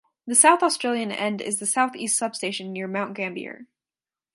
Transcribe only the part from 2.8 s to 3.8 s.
Mount Gambier.